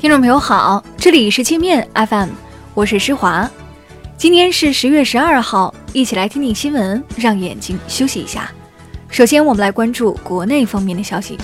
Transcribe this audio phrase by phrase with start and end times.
[0.00, 2.28] 听众朋友好，这里是界面 FM，
[2.72, 3.50] 我是施华。
[4.16, 8.48] 今天是十月十二号，一起来听听新闻，让眼睛休息一下。
[9.08, 11.36] 首先，我们来关注国内方面的消息。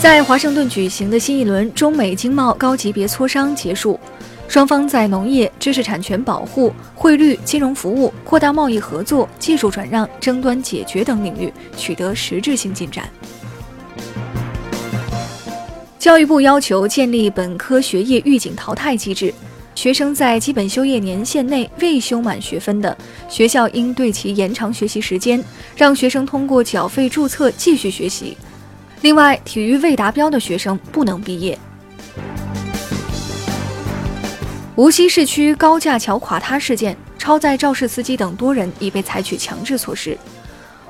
[0.00, 3.98] 在华盛顿举行的新一轮中美经贸高级别磋商结束，
[4.46, 13.10] 双方在农业、知识产权保护、汇率、金融服务、扩大贸易合作、技术转让、争端解决等领域取得实质性进展。
[16.04, 19.32] 教育部要求建立本科学业预警淘汰机制，
[19.74, 22.94] 学生在基本修业年限内未修满学分的，
[23.26, 25.42] 学校应对其延长学习时间，
[25.74, 28.36] 让学生通过缴费注册继续学习。
[29.00, 31.58] 另外，体育未达标的学生不能毕业。
[34.76, 40.18] 无锡市区高架桥垮塌事件，超载肇事司机等多人已被采取强制措施。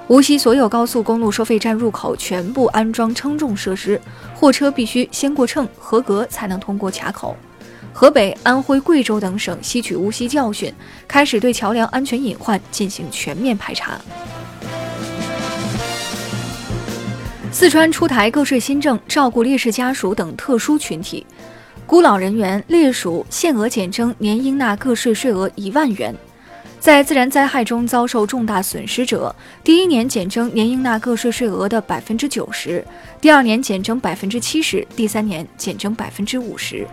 [0.06, 3.98] 无锡所有高速公路收费站入口全部安装称重设施，
[4.34, 7.34] 货车必须先过秤合格才能通过卡口。
[7.90, 10.70] 河北、安徽、贵州等省吸取无锡教训，
[11.08, 13.98] 开始对桥梁安全隐患进行全面排查。
[17.50, 21.24] 四川出台个税新政，照顾烈士家属等特殊群体，
[21.86, 26.14] 孤老人员、烈属限额减征年应纳个税税额一万元。
[26.84, 32.86] 在自然灾害中遭受重大损失者，第一年减征年应纳个税税额的百分之九十，
[33.22, 36.86] 第二年减征百分之七十，第三年减征百分之五十。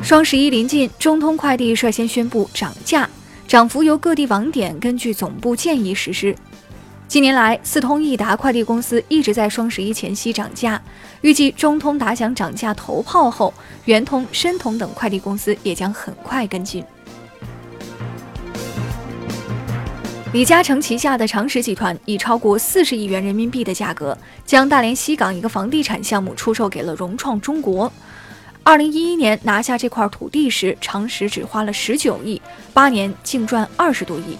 [0.00, 3.10] 双十一临近，中通快递率先宣布涨价，
[3.48, 6.32] 涨幅由各地网点根据总部建议实施。
[7.08, 10.80] 近年来，四通一达快递公司一直在双十一前夕涨价。
[11.20, 13.54] 预计中通打响涨价头炮后，
[13.84, 16.84] 圆通、申通等快递公司也将很快跟进。
[20.32, 27.90] 李嘉诚旗下的长实集团以超过四十亿元人民币的价格，将大连西港一个房地产项目出售给了融创中国。
[28.64, 32.42] 二零一一年拿下这块土地时，长实只花了十九亿，
[32.74, 34.36] 八年净赚二十多亿。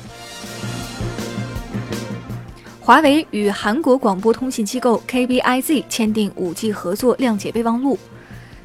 [2.87, 7.99] 华为与韩国广播通信机构 KBIZ 签订 5G 合作谅解备忘录。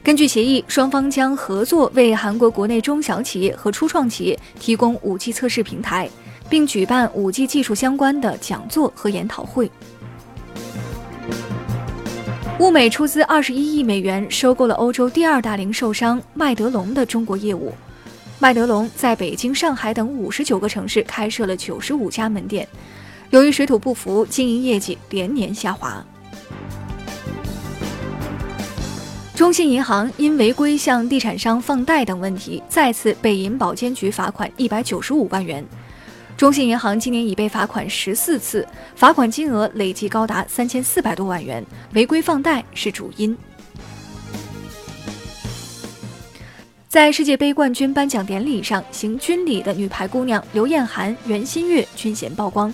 [0.03, 6.07] 根据协议，双方将合作为韩国国内中小企业和初创企业提供 5G 测试平台，
[6.47, 9.71] 并举办 5G 技术相关的讲座和研讨会。
[12.59, 17.73] 物美出资21亿美元收购了欧洲第二大零售商麦德龙的中国业务。
[18.37, 22.67] 麦德龙在北京、上海等59个城市开设了95家门店。
[23.31, 26.05] 由于水土不服，经营业绩连年下滑。
[29.33, 35.65] 中信银行因违规向地产商放贷等问题，再次被银保监局罚款一百九十五万元。
[36.35, 43.35] 中信银行今年已被罚款十四次，罚款金额累计高达三千四百多万元，违规放贷是主因。
[46.89, 52.71] 在世界杯冠军颁奖典礼上，行军礼的女排姑娘刘晏含、袁心玥均显曝光。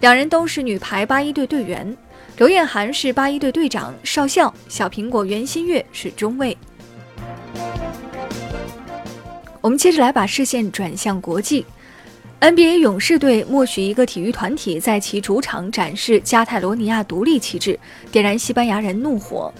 [0.00, 1.94] 两人都是女排八一队队员，
[2.38, 6.56] 刘晏含是八一队队长少校，小苹果袁心玥是中卫。
[9.60, 11.66] 我们接着来把视线转向国际
[12.40, 17.78] ，NBA 勇士队默许一个体育团体在其主场展示加泰罗尼亚独立旗帜，
[18.10, 19.52] 点燃西班牙人怒火。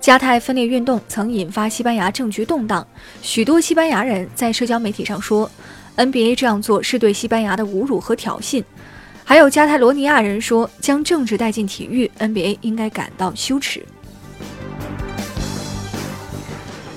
[0.00, 2.86] 加泰分裂运动曾引发西班牙政局动荡，
[3.20, 5.50] 许多西班牙人在社交媒体上说
[5.98, 8.64] ，NBA 这样做是对西班牙的侮辱和挑衅。
[9.26, 13.84] 还有加泰罗尼亚人说，将政治带进体育，NBA 应该感到羞耻。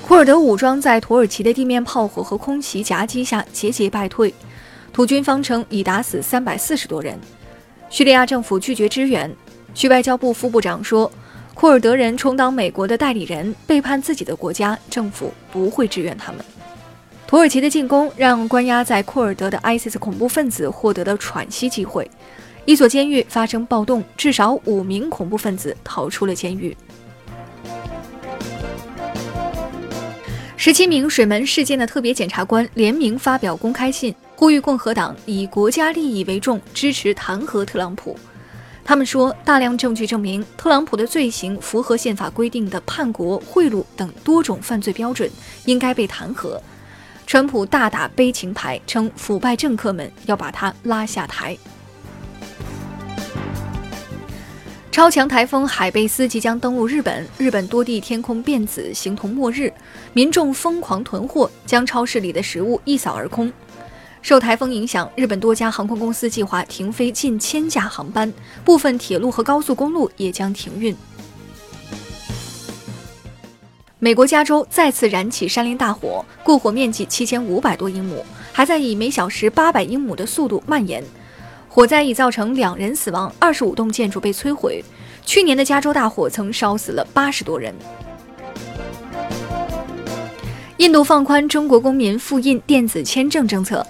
[0.06, 4.32] 库尔德武装在土耳其的地面炮火和空袭夹击下节节败退，
[4.92, 7.18] 土军方称已打死三百四十多人。
[7.90, 9.34] 叙利亚政府拒绝支援，
[9.74, 11.10] 叙外交部副部长说，
[11.54, 16.44] 库尔德人充当美国的代理人，背叛自己的国家，政府不会支援他们。
[17.28, 22.10] 土耳其的进攻让关押在库尔德的 ISIS 恐怖分子获得了喘息机会。
[22.64, 26.74] 一所监狱发生暴动，至少五名恐怖分子逃出了监狱。
[30.56, 38.18] 十七名水门事件的特别检察官联名发表公开信，呼吁共和党以国家利益为重，支持弹劾特朗普。
[38.82, 45.30] 他们说，大量证据证明特朗普的罪行符合宪法规定的叛国、贿赂等多种犯罪标准，
[45.66, 46.58] 应该被弹劾。
[47.28, 51.54] 川普大打悲情牌，称腐败政客们要把他拉下台。
[54.90, 59.70] 超强台风海贝斯即将登陆日本，日本多地天空变紫，形同末日，
[60.14, 63.52] 民众疯狂囤货，将超市里的食物一扫而空。
[64.22, 68.32] 受台风影响，日本多家航空公司计划停飞近千架航班，
[68.64, 70.96] 部分铁路和高速公路也将停运。
[74.00, 81.02] 美国加州再次燃起山林大火，过火面积七千五百多英亩，还在以每小时八百英亩的速度蔓延。
[81.68, 84.84] 火灾已造成两人死亡，二十五栋建筑被摧毁。
[85.26, 87.74] 去年的加州大火曾烧死了八十多人。
[90.76, 93.84] 印度放宽中国公民复印电子签证政策，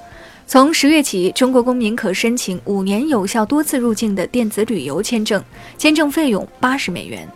[0.46, 5.44] 从十月起，中国公民可申请五年有效、多次入境的电子旅游签证，
[5.76, 7.28] 签证费用八十美元。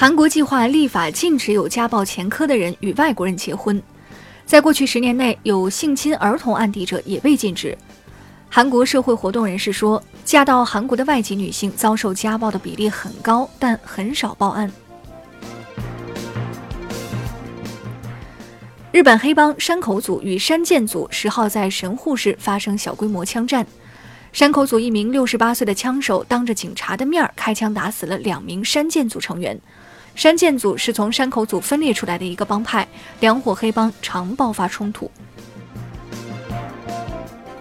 [0.00, 3.82] 韩国计划立法禁止有家暴前科的人与外国人结婚，
[4.46, 7.76] 在过去十年内，有性侵儿童案底者也被禁止。
[8.48, 14.72] 韩国社会活动人士说，嫁到韩国的外籍女性遭受家暴的比例很高，但很少报案。
[18.90, 23.66] 日本黑帮山口组与山涧组十号在神户市发生小规模枪战，
[24.32, 29.60] 山口组一名六十八岁的枪手当着警察的面儿开枪打死了两名山建组成员。
[30.14, 32.86] 山建组是从山口组分裂出来的一个帮派，
[33.20, 35.10] 两伙黑帮常爆发冲突。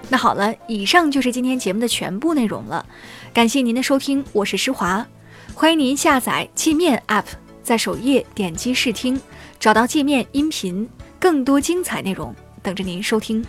[0.10, 2.86] 那好了，以上就是今天节目的全部内容了，
[3.34, 5.06] 感谢您的收听，我是施华，
[5.54, 7.26] 欢迎您下载界面 App，
[7.64, 9.20] 在首页点击试听，
[9.60, 10.90] 找到界面音频。
[11.20, 12.34] 更多精彩内容
[12.64, 13.46] 等着您收听。